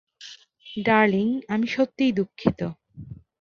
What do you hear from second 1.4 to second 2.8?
আমি সত্যিই দুঃখিত।